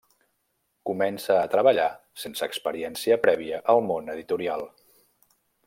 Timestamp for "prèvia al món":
3.27-4.11